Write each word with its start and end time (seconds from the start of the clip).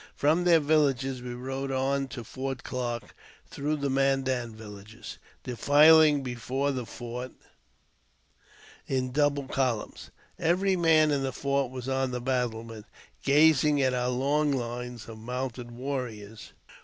From 0.15 0.45
their 0.45 0.59
villages 0.59 1.21
we 1.21 1.35
rode 1.35 1.69
on 1.71 2.07
to 2.07 2.23
Fort 2.23 2.63
Clarke 2.63 3.13
through 3.45 3.75
the 3.75 3.89
Mandan 3.91 4.55
villages, 4.55 5.19
defiling 5.43 6.23
before 6.23 6.71
the 6.71 6.87
fort 6.87 7.33
in 8.87 9.11
double 9.11 9.43
columns. 9.47 10.09
Every 10.39 10.75
man 10.75 11.11
in 11.11 11.21
the 11.21 11.31
fort 11.31 11.71
was 11.71 11.87
on 11.87 12.09
the 12.09 12.19
battlements, 12.19 12.89
gazing 13.21 13.79
at 13.83 13.93
our 13.93 14.09
long 14.09 14.53
hues 14.53 15.07
of 15.07 15.19
mounted 15.19 15.69
warriors. 15.69 16.53